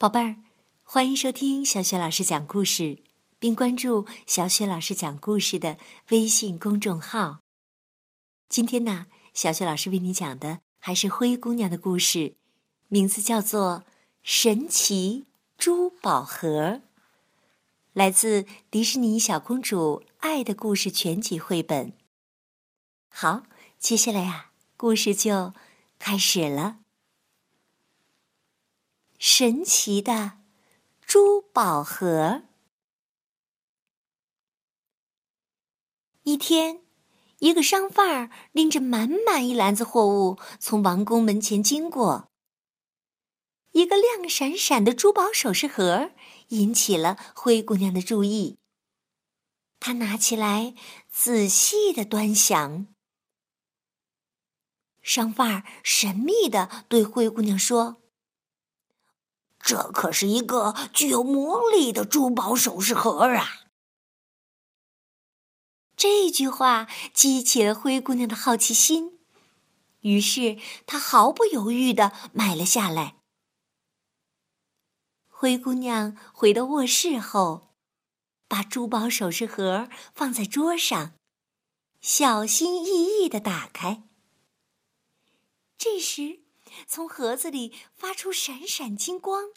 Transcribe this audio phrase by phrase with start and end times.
[0.00, 0.36] 宝贝儿，
[0.82, 3.02] 欢迎收听小雪老师讲故事，
[3.38, 5.76] 并关注小雪老师讲故事的
[6.08, 7.40] 微信公众号。
[8.48, 12.34] 今天呢，小雪老师为你讲的还是灰姑娘的故事，
[12.88, 13.84] 名字叫做
[14.22, 15.26] 《神奇
[15.58, 16.48] 珠宝盒》，
[17.92, 21.92] 来自迪士尼小公主爱的故事全集绘本。
[23.10, 23.42] 好，
[23.78, 25.52] 接下来呀，故事就
[25.98, 26.79] 开始了。
[29.22, 30.38] 神奇的
[31.02, 32.44] 珠宝盒。
[36.22, 36.80] 一天，
[37.40, 42.30] 一个商贩儿拎着满满一篮子货物从王宫门前经过。
[43.72, 46.12] 一个亮闪闪的珠宝首饰盒
[46.48, 48.58] 引起了灰姑娘的注意。
[49.80, 50.74] 她拿起来
[51.10, 52.86] 仔细的端详。
[55.02, 57.99] 商贩儿神秘的对灰姑娘说。
[59.62, 63.66] 这可是一个具有魔力的珠宝首饰盒啊！
[65.96, 69.20] 这句话激起了灰姑娘的好奇心，
[70.00, 73.16] 于是她毫不犹豫的买了下来。
[75.28, 77.74] 灰姑娘回到卧室后，
[78.48, 81.12] 把珠宝首饰盒放在桌上，
[82.00, 84.04] 小心翼翼的打开。
[85.76, 86.40] 这时。
[86.86, 89.50] 从盒子里发出闪闪金光，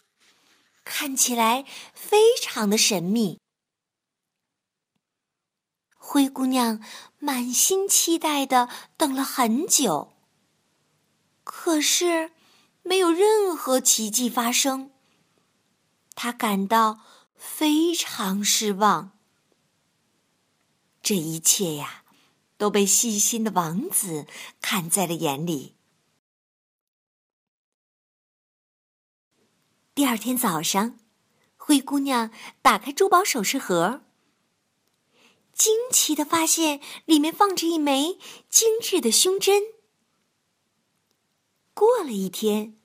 [0.84, 3.40] 看起来非常的神秘。
[5.96, 6.82] 灰姑娘
[7.18, 10.12] 满心期待的等了很久，
[11.42, 12.32] 可是
[12.82, 14.92] 没有任何奇迹发生。
[16.14, 17.00] 她感到
[17.34, 19.18] 非常失望。
[21.02, 22.04] 这一切呀，
[22.56, 24.26] 都被细心的王子
[24.60, 25.73] 看在了眼里。
[29.94, 30.98] 第二天早上，
[31.56, 34.02] 灰姑娘打开珠宝首饰盒，
[35.52, 39.62] 惊奇的发现里面放着一枚精致的胸针。
[41.74, 42.76] 过了一天，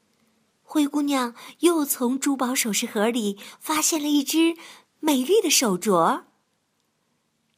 [0.61, 4.55] 灰姑娘又从珠宝首饰盒里发现了一只
[4.99, 6.25] 美丽的手镯，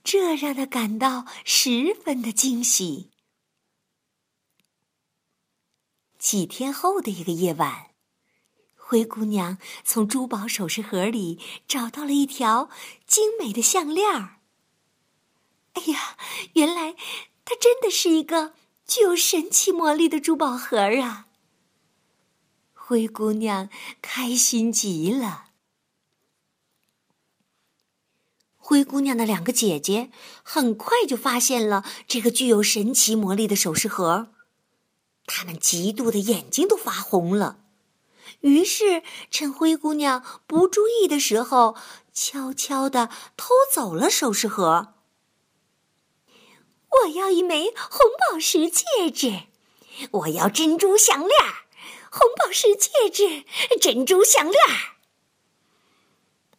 [0.02, 3.10] 这让她感到十分的惊喜。
[6.18, 7.91] 几天后的一个夜晚。
[8.92, 12.70] 灰姑娘从珠宝首饰盒里找到了一条
[13.08, 14.40] 精美的项链儿。
[15.76, 16.18] 哎呀，
[16.56, 16.98] 原来
[17.46, 18.54] 它真的是一个
[18.86, 21.28] 具有神奇魔力的珠宝盒啊！
[22.74, 23.70] 灰姑娘
[24.02, 25.46] 开心极了。
[28.58, 30.12] 灰姑娘的两个姐姐
[30.44, 34.34] 很快就发现了这个具有神奇魔力的首饰盒，
[35.26, 37.60] 她们嫉妒的眼睛都发红了。
[38.42, 41.76] 于是，趁灰姑娘不注意的时候，
[42.14, 44.96] 悄悄地偷走了首饰盒。
[47.04, 49.44] 我要一枚红宝石戒指，
[50.12, 51.32] 我要珍珠项链
[52.12, 53.46] 红宝石戒指，
[53.80, 54.62] 珍珠项链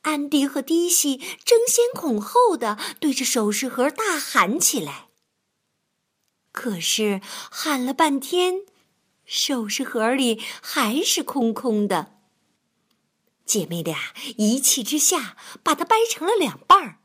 [0.02, 5.08] 安迪和迪西争先恐后的对着首饰盒大喊起来。
[6.52, 8.62] 可是，喊了半天。
[9.34, 12.18] 首饰盒里还是空空的。
[13.46, 16.98] 姐妹俩一气之下，把它掰成了两半儿。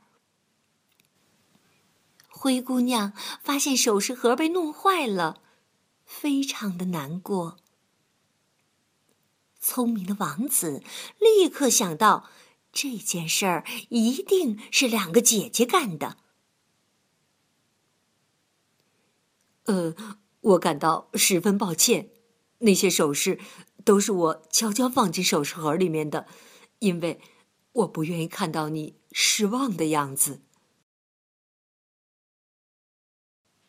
[2.28, 5.42] 灰姑娘发现首饰盒被弄坏了，
[6.04, 7.56] 非常的难过。
[9.58, 10.82] 聪明的王子
[11.18, 12.28] 立刻想到，
[12.70, 16.18] 这件事儿一定是两个姐姐干的。
[19.64, 19.94] 呃，
[20.40, 22.10] 我感到十分抱歉。
[22.58, 23.38] 那些首饰
[23.84, 26.26] 都是我悄悄放进首饰盒里面的，
[26.80, 27.20] 因为
[27.72, 30.42] 我不愿意看到你失望的样子。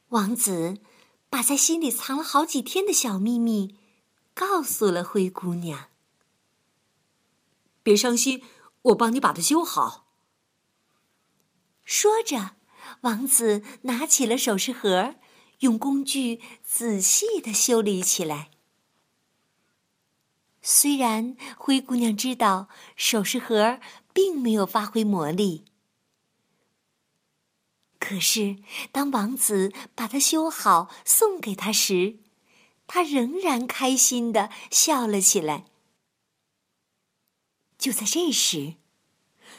[0.10, 0.80] 王子
[1.30, 3.78] 把在心里藏了好几天的小秘密
[4.34, 5.90] 告诉了灰姑娘。
[7.84, 8.44] 别伤心，
[8.81, 10.08] 我帮你把它修好。
[11.84, 12.56] 说着，
[13.02, 15.16] 王子拿起了首饰盒，
[15.60, 18.50] 用工具仔细的修理起来。
[20.62, 23.80] 虽然灰姑娘知道首饰盒
[24.14, 25.66] 并没有发挥魔力，
[27.98, 28.58] 可是
[28.92, 32.18] 当王子把它修好送给她时，
[32.88, 35.66] 她仍然开心的笑了起来。
[37.78, 38.76] 就在这时，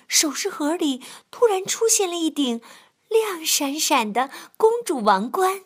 [0.06, 2.60] 首饰盒里突然出现了一顶
[3.08, 5.64] 亮闪闪的公主王冠。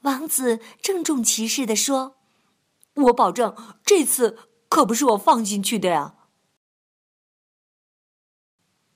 [0.00, 2.17] 王子郑重其事的说。
[3.04, 3.54] 我保证，
[3.84, 6.14] 这次可不是我放进去的呀。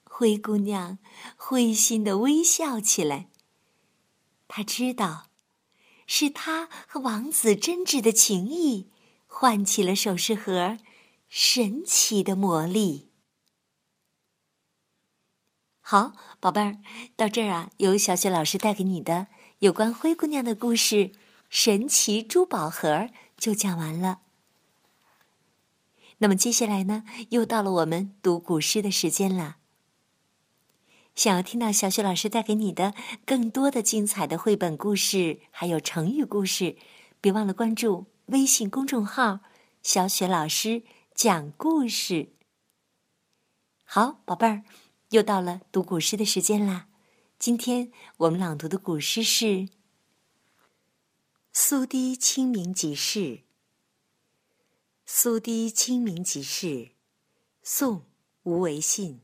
[0.04, 0.98] 灰姑娘
[1.36, 3.28] 灰心的微笑起来。
[4.46, 5.28] 她知道，
[6.06, 8.90] 是她和王子真挚的情谊，
[9.26, 10.78] 唤起了首饰盒
[11.28, 13.10] 神奇的魔力。
[15.80, 16.78] 好，宝贝儿，
[17.16, 19.28] 到这儿啊，由小雪老师带给你的
[19.60, 20.96] 有关灰姑娘的故事
[21.48, 22.88] 《神奇珠宝盒》
[23.42, 24.20] 就讲完了。
[26.18, 29.56] 那么接下来呢，又到了我们读古诗的时间了。
[31.16, 32.94] 想要听到小雪老师带给你的
[33.26, 36.76] 更多的精彩的绘本故事，还有成语故事，
[37.20, 39.40] 别忘了关注微信公众号
[39.82, 42.28] “小雪老师讲故事”。
[43.82, 44.62] 好，宝贝儿，
[45.10, 46.86] 又到了读古诗的时间啦。
[47.40, 49.46] 今天我们朗读的古诗是
[51.54, 53.20] 《苏堤清明即事》。
[55.04, 56.66] 《苏堤清明即事》，
[57.62, 57.98] 宋·
[58.44, 59.20] 吴维信。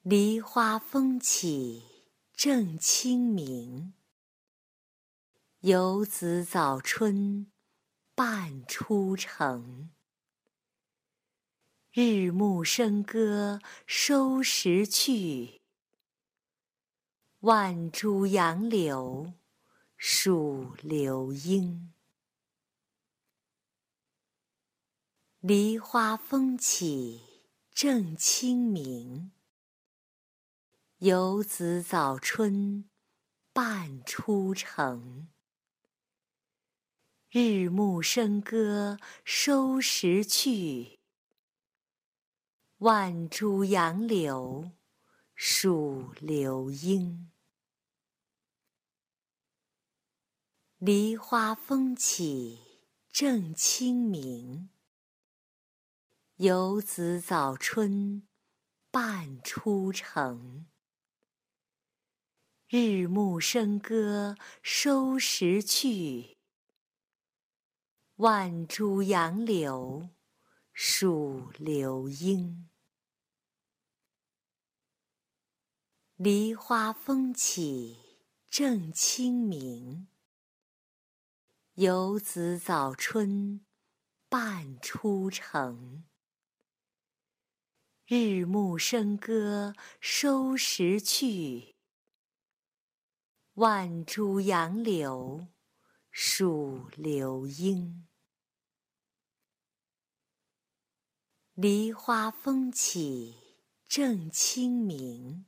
[0.00, 1.82] 梨花风起
[2.32, 3.92] 正清明，
[5.60, 7.52] 游子早春
[8.14, 9.90] 半出城。
[11.92, 15.60] 日暮笙歌收拾去，
[17.40, 19.34] 万株杨柳
[20.00, 21.92] 数流莺。
[25.40, 27.20] 梨花风起
[27.72, 29.32] 正清明。
[30.98, 32.88] 游子早春
[33.52, 35.26] 半出城，
[37.28, 41.00] 日暮笙歌收拾去，
[42.78, 44.70] 万株杨柳
[45.34, 47.32] 数流莺。
[50.78, 52.60] 梨花风起
[53.10, 54.70] 正清明，
[56.36, 58.28] 游子早春
[58.88, 60.68] 半出城。
[62.68, 66.38] 日暮笙歌收拾去，
[68.14, 70.10] 万株杨柳
[70.72, 72.70] 数流莺。
[76.14, 77.98] 梨花风起
[78.48, 80.06] 正清明，
[81.80, 83.64] 游子早春
[84.28, 86.02] 半出城。
[88.04, 91.76] 日暮笙歌收拾去。
[93.52, 95.46] 万株杨柳
[96.10, 98.08] 数流莺。
[101.54, 103.36] 梨花风起
[103.86, 105.46] 正清明，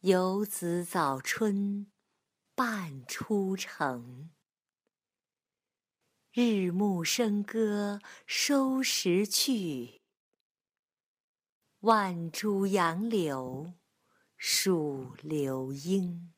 [0.00, 1.92] 游子早春
[2.56, 4.32] 半出城。
[6.38, 10.02] 日暮笙歌收拾去，
[11.80, 13.72] 万株杨柳
[14.36, 16.34] 数流莺。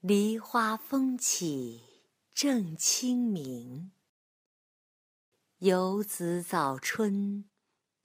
[0.00, 1.84] 梨花风起
[2.32, 3.92] 正清明，
[5.58, 7.50] 游子早春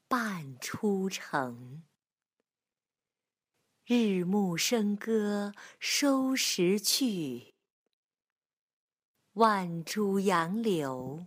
[0.09, 1.83] 半出城。
[3.85, 7.50] 日暮笙歌收拾去，
[9.35, 11.25] 万株杨柳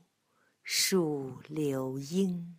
[0.62, 2.58] 数流莺。